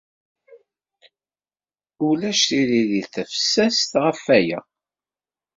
Ulac 2.07 2.41
tiririt 2.49 3.11
tafessast 3.13 3.91
ɣef 4.03 4.19
waya. 4.27 4.59